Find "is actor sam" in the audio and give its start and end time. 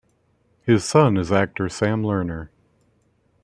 1.15-2.01